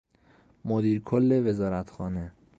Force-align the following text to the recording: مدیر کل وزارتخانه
مدیر 0.65 1.01
کل 1.05 1.31
وزارتخانه 1.47 2.31